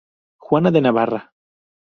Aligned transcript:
Juana 0.37 0.71
de 0.71 0.81
Navarra 0.81 1.31